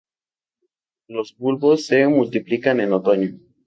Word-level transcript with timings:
Los 1.07 1.37
bulbos 1.37 1.85
se 1.85 2.07
multiplican 2.07 2.79
en 2.79 2.91
otoño. 2.93 3.39